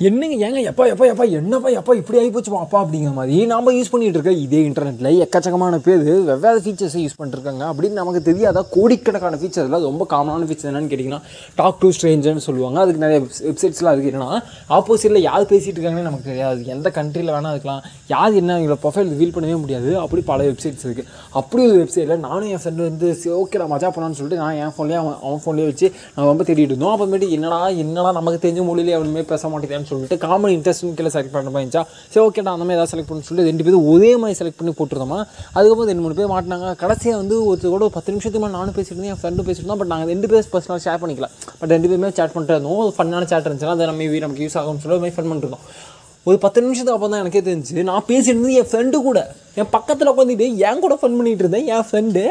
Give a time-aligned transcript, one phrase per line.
[0.00, 3.90] என்னங்க ஏங்க எப்பா எப்பா எப்பா என்னப்பா எப்பா இப்படி ஆகி போச்சுப்பா அப்பா அப்படிங்கிற மாதிரி நாம் யூஸ்
[3.92, 8.62] பண்ணிகிட்டு இருக்க இதே இன்டர்நெட்டில் எக்கச்சக்கமான பேர் வெவ்வேறு ஃபீச்சர்ஸை யூஸ் பண்ணிருக்காங்க அப்படின்னு நமக்கு தெரியாத?
[8.74, 11.20] கோடிக்கணக்கான ஃபீச்சர்ஸில் ரொம்ப காமனான ஃபீச்சர் என்னன்னு கேட்டிங்கன்னா
[11.60, 12.80] டாக் டு ஸ்ட்ரேஞ்சர்னு சொல்லுவாங்க.
[12.84, 14.28] அதுக்கு நிறைய வெப்சைட்ஸ்லாம் அதுக்கு என்னன்னா
[14.78, 16.60] ஆப்போசிட்டில் யார் பேசிகிட்டு இருக்காங்கன்னு நமக்கு தெரியாது.
[16.74, 17.80] எந்த கண்ட்ரியில் வேணால் இருக்கலாம்.
[18.14, 19.90] யார் என்ன இவ்வளோ ப்ரொஃபைல் ரிவீல் பண்ணவே முடியாது.
[20.04, 21.08] அப்படி பல வெப்சைட்ஸ் இருக்குது
[21.40, 25.18] அப்படி ஒரு வெப்சைட்டில் நானும் என் ஃப்ரெண்டு வந்து ஓகே மஜா பண்ணான்னு சொல்லிட்டு நான் என் ஃபோன்லேயே அவன்
[25.26, 26.94] அவன் ஃபோன்லேயே வச்சு நான் ரொம்ப தேடிட்டு இருந்தோம்.
[26.94, 29.42] அப்புறமேட்டு என்னடா என்னடா நமக்கு தெரிஞ்ச மொழியிலே அவனுமே பேச
[29.86, 31.82] மாட்டேங்கிறான்னு சொல்லிட்டு காமன் இன்ட்ரெஸ்ட்னு கீழே செலக்ட் பண்ணுற மாதிரி இருந்துச்சா?
[32.12, 35.20] சரி ஓகேடா அந்த மாதிரி ஏதாவது செலக்ட் பண்ணு சொல்லிட்டு ரெண்டு பேரும் ஒரே மாதிரி செலக்ட் பண்ணி போட்டுருந்தோமா?
[35.56, 36.70] அதுக்கப்புறம் ரெண்டு மூணு பேர் மாட்டினாங்க.
[36.82, 39.82] கடைசியாக வந்து ஒருத்தர் கூட ஒரு பத்து நிமிஷத்துக்கு மேலே நானும் பேசிட்டு இருந்தேன் என் ஃப்ரெண்டும் பேசிட்டு இருந்தோம்
[39.82, 42.78] பட் நாங்கள் ரெண்டு பேரும் பர்சனலாக ஷேர் பண்ணிக்கலாம் பட் ரெண்டு பேருமே சேட் பண்ணிட்டு இருந்தோம்.
[42.84, 45.66] ஒரு ஃபன்னான சேட் இருந்துச்சுன்னா அதை நம்ம நமக்கு யூஸ் ஆகும்னு சொல்லி மாதிரி ஃபன் பண்ணிருந்தோம்
[46.28, 49.18] ஒரு பத்து நிமிஷத்துக்கு அப்புறம் தான் எனக்கே தெரிஞ்சு நான் பேசிட்டு என் ஃப்ரெண்டு கூட.
[49.60, 52.22] என் பக்கத்தில் உட்காந்துட்டு என் கூட ஃபன் பண்ணிகிட்டு இருந்தேன் என் ஃப்ரெண்டு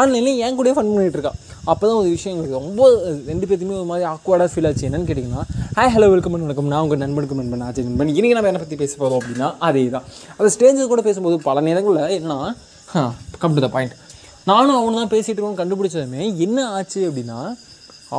[0.00, 1.40] ஆன்லைனில் என் கூட ஃபன் பண்ணிகிட்டு இருக்கான்.
[1.70, 2.86] அப்போ தான் ஒரு விஷயம் எங்களுக்கு ரொம்ப
[3.28, 4.86] ரெண்டு பேர்த்துமே ஒரு மாதிரி ஆக்வர்டாக ஃபீல் ஆச்சு.
[4.88, 5.42] என்னன்னு கேட்டிங்கன்னா
[5.76, 6.70] ஹாய் ஹலோ வெல்கம் வணக்கம்.
[6.72, 8.10] நான் உங்கள் நண்பனுக்கு நண்பன் ஆச்சு நண்பன்.
[8.14, 10.06] இன்றைக்கி நம்ம என்ன பற்றி பேச போகிறோம் அப்படின்னா அதே தான்
[10.38, 12.38] அது ஸ்டேஞ்சர் கூட பேசும்போது பல நேரங்களில் என்ன
[13.42, 13.94] கம் டு த பாயிண்ட்
[14.50, 17.38] நானும் அவனு தான் பேசிகிட்டு இருக்கோம் கண்டுபிடிச்சதுமே என்ன ஆச்சு அப்படின்னா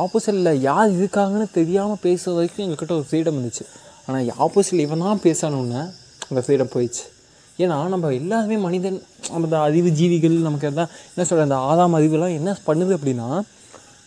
[0.04, 3.66] ஆப்போசிட்டில் யார் இருக்காங்கன்னு தெரியாமல் பேசுற வரைக்கும் எங்கக்கிட்ட ஒரு ஃப்ரீடம் இருந்துச்சு.
[4.06, 5.82] ஆனால் ஆப்போசிட்டில் இவன் தான் பேசணுன்னு
[6.30, 7.04] அந்த ஃப்ரீடம் போயிடுச்சு.
[7.58, 12.34] ஏன்னா நம்ம எல்லாருமே மனிதன் நம்ம இந்த அறிவு ஜீவிகள் நமக்கு எல்லாம் என்ன சொல்கிற அந்த ஆறாம் அறிவுலாம்
[12.34, 13.40] என்ன பண்ணுது அப்படின்னா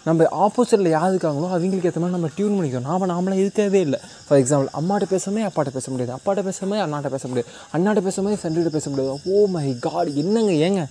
[0.03, 2.87] நம்ம ஆப்போசிட்டில் யார் இருக்காங்களோ அவங்களுக்கு ஏற்ற மாதிரி நம்ம டியூன் பண்ணிக்கிறோம்.
[2.89, 3.99] நாம் நாமளாம் இருக்கவே இல்லை.
[4.27, 6.11] ஃபார் எக்ஸாம்பிள் அம்மாட்ட பேசாமே அப்பாட்ட பேச முடியாது.
[6.17, 7.49] அப்பாட்ட பேசாமல் அண்ணாட்ட பேச முடியாது.
[7.73, 9.19] அண்ணாட்ட பேசாமே ஃப்ரெண்டுகிட்ட பேச முடியாது.
[9.25, 10.85] ஓ மை காட் என்னங்க ஏங்க?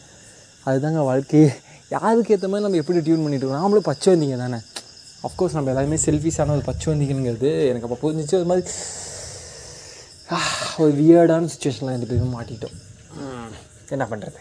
[0.67, 1.51] அதுதாங்க வாழ்க்கையே
[1.89, 3.65] யாருக்கு ஏற்ற மாதிரி நம்ம எப்படி டியூன் பண்ணிட்டு இருக்கோம்?
[3.65, 4.59] நாமளும் பச்சை வந்தீங்க தானே.
[5.27, 8.34] அஃப்கோர்ஸ் நம்ம எல்லாருமே செல்ஃபிஷான ஒரு பச்சை வந்தீங்கிறது எனக்கு அப்போ புரிஞ்சிச்சு.
[8.34, 8.67] அது மாதிரி
[10.83, 12.77] ஒரு வியர்டான சுச்சுவேஷனில் ரெண்டு பேரும் மாட்டிட்டோம்.
[13.95, 14.39] என்ன பண்ணுறது